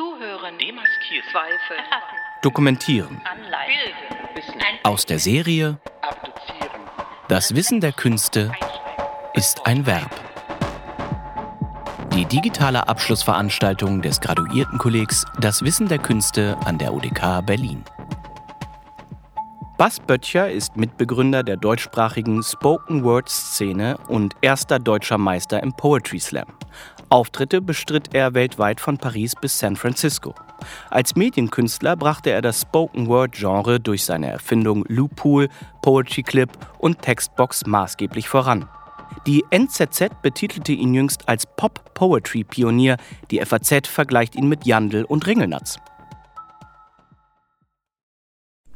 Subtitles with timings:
[0.00, 0.56] Zuhören.
[0.56, 1.28] Demaskieren.
[1.30, 1.76] Zweifel.
[2.42, 3.20] Dokumentieren.
[3.30, 3.92] Anleihen.
[4.34, 4.54] Wissen.
[4.82, 6.80] Aus der Serie Abduzieren.
[7.28, 8.50] Das Wissen der Künste
[9.34, 10.10] ist ein Verb.
[12.14, 17.84] Die digitale Abschlussveranstaltung des Graduiertenkollegs Das Wissen der Künste an der UDK Berlin.
[19.76, 26.20] Bas Böttcher ist Mitbegründer der deutschsprachigen Spoken Word Szene und erster deutscher Meister im Poetry
[26.20, 26.48] Slam.
[27.10, 30.32] Auftritte bestritt er weltweit von Paris bis San Francisco.
[30.90, 35.48] Als Medienkünstler brachte er das Spoken Word Genre durch seine Erfindung Loopool,
[35.82, 38.68] Poetry Clip und Textbox maßgeblich voran.
[39.26, 42.96] Die NZZ betitelte ihn jüngst als Pop-Poetry-Pionier,
[43.32, 45.78] die FAZ vergleicht ihn mit Jandl und Ringelnatz.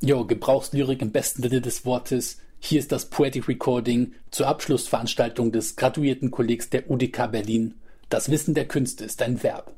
[0.00, 2.38] Jo, Gebrauchslyrik im besten Sinne des Wortes.
[2.58, 7.74] Hier ist das Poetic Recording zur Abschlussveranstaltung des Graduiertenkollegs der UDK Berlin.
[8.08, 9.75] Das Wissen der Künste ist ein Verb.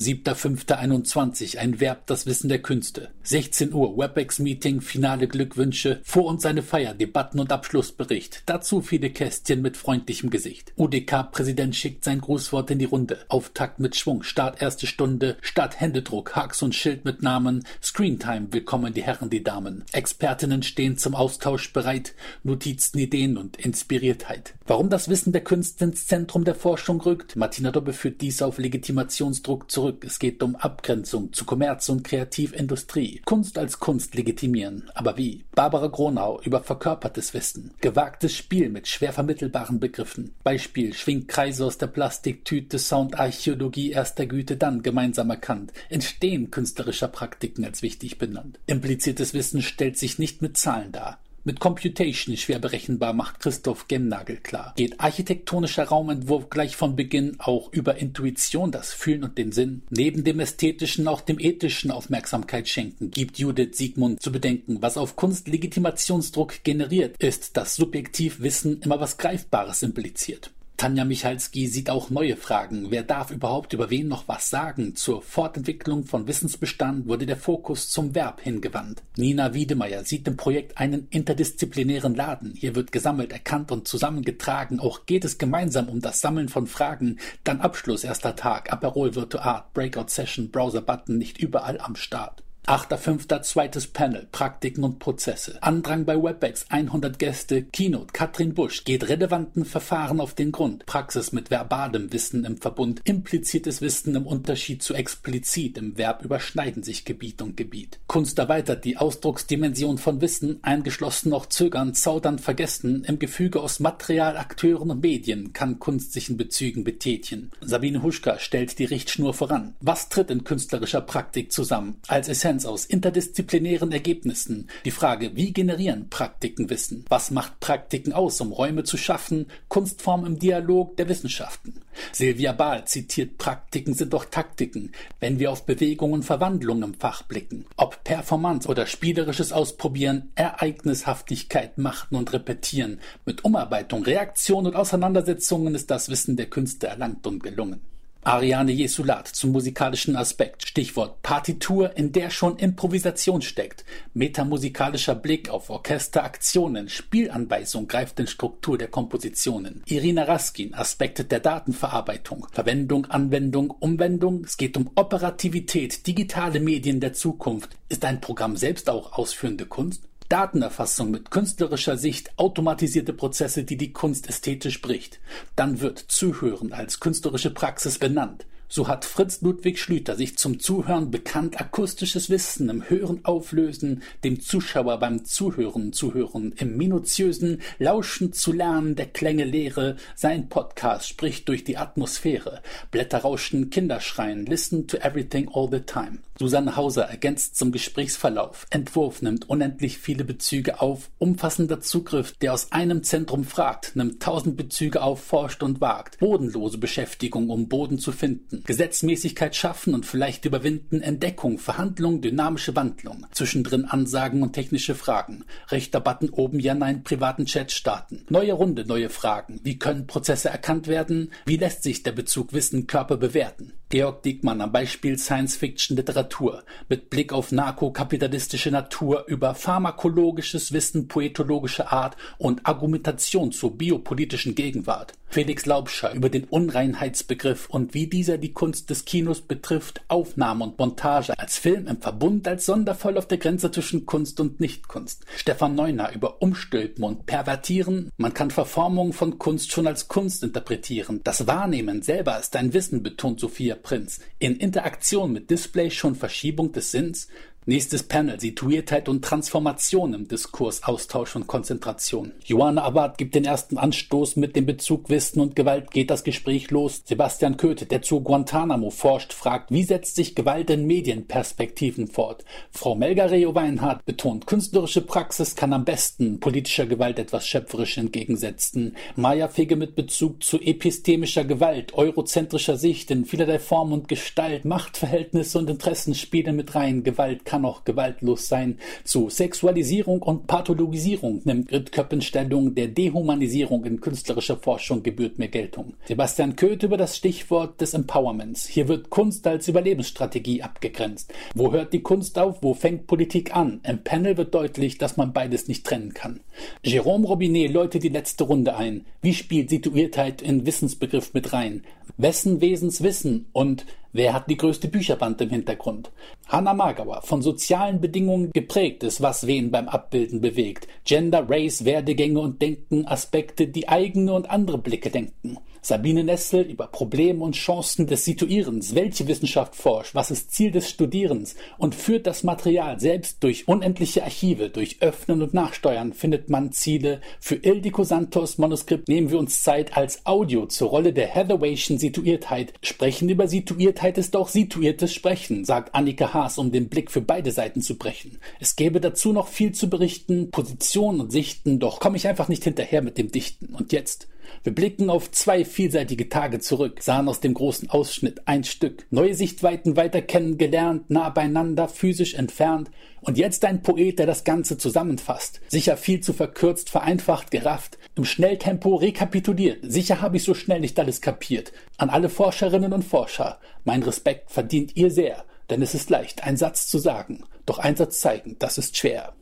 [0.00, 3.10] 7.5.21, ein Verb, das Wissen der Künste.
[3.22, 8.44] 16 Uhr, WebEx-Meeting, finale Glückwünsche, vor und seine Feier, Debatten und Abschlussbericht.
[8.46, 10.72] Dazu viele Kästchen mit freundlichem Gesicht.
[10.78, 13.18] UDK-Präsident schickt sein Grußwort in die Runde.
[13.28, 18.94] Auftakt mit Schwung, Start erste Stunde, Start Händedruck, Hax und Schild mit Namen, Screentime, willkommen
[18.94, 19.84] die Herren, die Damen.
[19.92, 24.54] Expertinnen stehen zum Austausch bereit, Notizen, Ideen und Inspiriertheit.
[24.66, 27.36] Warum das Wissen der Künste ins Zentrum der Forschung rückt?
[27.36, 29.89] Martina Dobbe führt dies auf Legitimationsdruck zurück.
[30.04, 33.22] Es geht um Abgrenzung zu Kommerz und Kreativindustrie.
[33.24, 34.90] Kunst als Kunst legitimieren.
[34.94, 35.44] Aber wie?
[35.54, 37.74] Barbara Gronau über verkörpertes Wissen.
[37.80, 40.34] Gewagtes Spiel mit schwer vermittelbaren Begriffen.
[40.42, 45.72] Beispiel schwingt Kreise aus der Plastiktüte, Soundarchäologie erster Güte, dann gemeinsam erkannt.
[45.88, 48.58] Entstehen künstlerischer Praktiken als wichtig benannt.
[48.66, 51.18] Impliziertes Wissen stellt sich nicht mit Zahlen dar.
[51.42, 54.74] Mit Computation schwer berechenbar macht Christoph Gemnagel klar.
[54.76, 59.82] Geht architektonischer Raumentwurf gleich von Beginn auch über Intuition, das Fühlen und den Sinn?
[59.88, 65.16] Neben dem ästhetischen auch dem ethischen Aufmerksamkeit schenken, gibt Judith Siegmund zu bedenken, was auf
[65.16, 70.50] Kunst Legitimationsdruck generiert, ist, dass subjektiv Wissen immer was Greifbares impliziert.
[70.80, 72.90] Tanja Michalski sieht auch neue Fragen.
[72.90, 74.96] Wer darf überhaupt über wen noch was sagen?
[74.96, 79.02] Zur Fortentwicklung von Wissensbestand wurde der Fokus zum Verb hingewandt.
[79.18, 82.54] Nina Wiedemeyer sieht im Projekt einen interdisziplinären Laden.
[82.56, 84.80] Hier wird gesammelt, erkannt und zusammengetragen.
[84.80, 87.18] Auch geht es gemeinsam um das Sammeln von Fragen.
[87.44, 92.42] Dann Abschluss erster Tag, Aperol Virtuart, Breakout Session, Browser Button nicht überall am Start.
[92.70, 95.60] Achter, fünfter, zweites Panel, Praktiken und Prozesse.
[95.60, 100.86] Andrang bei WebEx, 100 Gäste, Keynote, Katrin Busch, geht relevanten Verfahren auf den Grund.
[100.86, 106.84] Praxis mit verbalem Wissen im Verbund, impliziertes Wissen im Unterschied zu explizit, im Verb überschneiden
[106.84, 107.98] sich Gebiet und Gebiet.
[108.06, 114.36] Kunst erweitert die Ausdrucksdimension von Wissen, eingeschlossen auch Zögern, Zaudern, Vergessen, im Gefüge aus Material,
[114.36, 117.50] Akteuren und Medien kann Kunst sich in Bezügen betätigen.
[117.60, 119.74] Sabine Huschka stellt die Richtschnur voran.
[119.80, 121.96] Was tritt in künstlerischer Praktik zusammen?
[122.06, 124.68] Als Essenz Essenz aus interdisziplinären Ergebnissen.
[124.84, 127.04] Die Frage, wie generieren Praktiken Wissen?
[127.08, 129.46] Was macht Praktiken aus, um Räume zu schaffen?
[129.68, 131.80] Kunstform im Dialog der Wissenschaften.
[132.12, 137.22] Silvia Bahl zitiert Praktiken sind doch Taktiken, wenn wir auf Bewegung und Verwandlung im Fach
[137.22, 137.66] blicken.
[137.76, 143.00] Ob Performance oder spielerisches Ausprobieren, Ereignishaftigkeit machen und repetieren.
[143.24, 147.80] Mit Umarbeitung, Reaktion und Auseinandersetzungen ist das Wissen der Künste erlangt und gelungen.
[148.22, 150.68] Ariane Jesulat zum musikalischen Aspekt.
[150.68, 153.86] Stichwort Partitur, in der schon Improvisation steckt.
[154.12, 156.90] Metamusikalischer Blick auf Orchesteraktionen.
[156.90, 159.82] Spielanweisung greift in Struktur der Kompositionen.
[159.86, 162.46] Irina Raskin, Aspekte der Datenverarbeitung.
[162.52, 164.44] Verwendung, Anwendung, Umwendung.
[164.44, 167.70] Es geht um Operativität, digitale Medien der Zukunft.
[167.88, 170.09] Ist ein Programm selbst auch ausführende Kunst?
[170.30, 175.20] Datenerfassung mit künstlerischer Sicht, automatisierte Prozesse, die die Kunst ästhetisch bricht.
[175.56, 178.46] Dann wird Zuhören als künstlerische Praxis benannt.
[178.72, 184.38] So hat Fritz Ludwig Schlüter sich zum Zuhören bekannt akustisches Wissen im Hören auflösen, dem
[184.38, 189.96] Zuschauer beim Zuhören zuhören, im minutiösen Lauschen zu lernen der Klänge Lehre.
[190.14, 192.62] Sein Podcast spricht durch die Atmosphäre.
[192.92, 196.20] Blätter rauschen, Kinder schreien, listen to everything all the time.
[196.38, 198.66] Susanne Hauser ergänzt zum Gesprächsverlauf.
[198.70, 201.10] Entwurf nimmt unendlich viele Bezüge auf.
[201.18, 206.18] Umfassender Zugriff, der aus einem Zentrum fragt, nimmt tausend Bezüge auf, forscht und wagt.
[206.18, 208.59] Bodenlose Beschäftigung, um Boden zu finden.
[208.64, 211.00] Gesetzmäßigkeit schaffen und vielleicht überwinden.
[211.00, 213.26] Entdeckung, Verhandlung, dynamische Wandlung.
[213.32, 215.44] Zwischendrin Ansagen und technische Fragen.
[215.68, 218.24] Rechter Button oben ja nein, privaten Chat starten.
[218.28, 219.60] Neue Runde, neue Fragen.
[219.62, 221.32] Wie können Prozesse erkannt werden?
[221.46, 223.72] Wie lässt sich der Bezug Wissen Körper bewerten?
[223.90, 232.16] Georg Diekmann am Beispiel Science-Fiction-Literatur mit Blick auf narkokapitalistische Natur über pharmakologisches Wissen poetologischer Art
[232.38, 235.14] und Argumentation zur biopolitischen Gegenwart.
[235.32, 240.78] Felix Laubscher über den Unreinheitsbegriff und wie dieser die Kunst des Kinos betrifft, Aufnahme und
[240.78, 245.24] Montage als Film im Verbund als Sonderfall auf der Grenze zwischen Kunst und Nichtkunst.
[245.36, 248.10] Stefan Neuner über Umstülpen und Pervertieren.
[248.16, 251.20] Man kann Verformungen von Kunst schon als Kunst interpretieren.
[251.22, 254.20] Das Wahrnehmen selber ist ein Wissen, betont Sophia Prinz.
[254.38, 257.28] In Interaktion mit Display schon Verschiebung des Sinns,
[257.66, 262.32] Nächstes Panel Situiertheit und Transformation im Diskurs, Austausch und Konzentration.
[262.42, 266.70] Johanna Abad gibt den ersten Anstoß mit dem Bezug Wissen und Gewalt geht das Gespräch
[266.70, 267.02] los.
[267.04, 272.46] Sebastian Köthe, der zu Guantanamo forscht, fragt, wie setzt sich Gewalt in Medienperspektiven fort?
[272.70, 278.96] Frau Melgareo Weinhardt betont, künstlerische Praxis kann am besten politischer Gewalt etwas schöpferisch entgegensetzen.
[279.16, 285.58] Maya Fege mit Bezug zu epistemischer Gewalt, eurozentrischer Sicht in vielerlei Form und Gestalt, Machtverhältnisse
[285.58, 288.78] und Interessen spielen mit rein, Gewalt kann auch gewaltlos sein.
[289.02, 292.76] Zu Sexualisierung und Pathologisierung nimmt Gritköppen Stellung.
[292.76, 295.94] Der Dehumanisierung in künstlerischer Forschung gebührt mehr Geltung.
[296.06, 298.68] Sebastian Köth über das Stichwort des Empowerments.
[298.68, 301.34] Hier wird Kunst als Überlebensstrategie abgegrenzt.
[301.56, 302.62] Wo hört die Kunst auf?
[302.62, 303.80] Wo fängt Politik an?
[303.82, 306.38] Im Panel wird deutlich, dass man beides nicht trennen kann.
[306.84, 309.06] Jérôme Robinet läutet die letzte Runde ein.
[309.22, 311.82] Wie spielt Situiertheit in Wissensbegriff mit rein?
[312.16, 316.10] Wessen Wesens Wissen und wer hat die größte Bücherwand im Hintergrund?
[316.48, 320.88] Hanna Magauer, von sozialen Bedingungen geprägt ist, was wen beim Abbilden bewegt.
[321.04, 325.58] Gender, Race, Werdegänge und Denken, Aspekte, die eigene und andere Blicke denken.
[325.82, 330.90] Sabine Nessel über Probleme und Chancen des Situierens, welche Wissenschaft forscht, was ist Ziel des
[330.90, 336.72] Studierens und führt das Material selbst durch unendliche Archive, durch Öffnen und Nachsteuern findet man
[336.72, 337.20] Ziele.
[337.40, 342.74] Für Ildiko Santos Manuskript nehmen wir uns Zeit als Audio zur Rolle der Hathawayschen Situiertheit.
[342.82, 347.52] Sprechen über Situiertheit ist auch situiertes Sprechen, sagt Annika Haas, um den Blick für beide
[347.52, 348.38] Seiten zu brechen.
[348.60, 352.64] Es gäbe dazu noch viel zu berichten, Positionen und Sichten, doch komme ich einfach nicht
[352.64, 353.74] hinterher mit dem Dichten.
[353.74, 354.28] Und jetzt?
[354.62, 359.34] Wir blicken auf zwei vielseitige Tage zurück, sahen aus dem großen Ausschnitt ein Stück, neue
[359.34, 362.90] Sichtweiten weiter kennengelernt, nah beieinander, physisch entfernt,
[363.22, 368.24] und jetzt ein Poet, der das Ganze zusammenfasst, sicher viel zu verkürzt, vereinfacht, gerafft, im
[368.24, 371.72] Schnelltempo rekapituliert, sicher habe ich so schnell nicht alles kapiert.
[371.98, 376.56] An alle Forscherinnen und Forscher, mein Respekt verdient ihr sehr, denn es ist leicht, einen
[376.56, 379.34] Satz zu sagen, doch einen Satz zeigen, das ist schwer.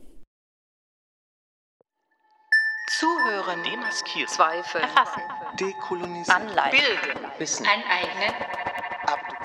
[2.99, 5.21] Zuhören, demaskieren, Zweifel, erfassen,
[5.57, 8.33] dekolonisieren, anleiten, bilden, wissen, aneignen,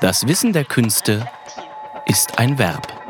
[0.00, 1.24] Das Wissen der Künste
[2.06, 3.03] ist ein Verb.